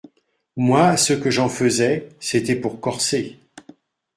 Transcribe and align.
Moi, 0.57 0.97
ce 0.97 1.13
que 1.13 1.29
j'en 1.29 1.47
faisais, 1.47 2.09
c'était 2.19 2.55
pour 2.55 2.81
corser. 2.81 3.37